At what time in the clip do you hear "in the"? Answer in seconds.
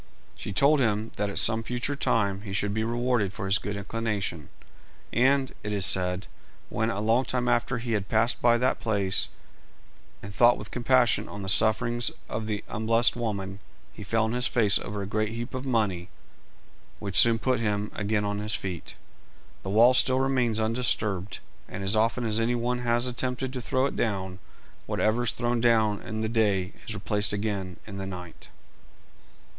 26.01-26.27, 27.85-28.07